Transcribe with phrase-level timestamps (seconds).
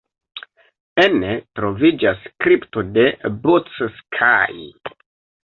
[1.03, 3.05] Ene troviĝas kripto de
[3.45, 4.67] Bocskai.